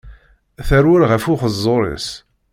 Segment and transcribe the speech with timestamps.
[0.67, 2.07] Terwel ɣef uxeẓẓur-is.